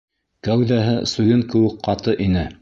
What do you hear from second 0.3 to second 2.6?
Кәүҙәһе суйын кеүек ҡаты ине.